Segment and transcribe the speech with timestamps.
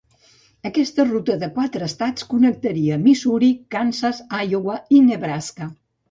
[0.67, 5.69] Aquesta ruta de "quatre estats" connectaria Missouri, Kansas, Iowa i Nebraska.